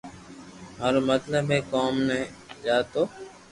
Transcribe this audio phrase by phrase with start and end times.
[0.77, 2.19] مارو مطلب ھي ڪوم تي
[2.65, 3.01] جا تو